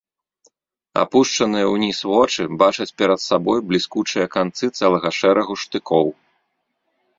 [1.01, 6.07] Апушчаныя ўніз вочы бачаць перад сабой бліскучыя канцы цэлага шэрагу штыкоў.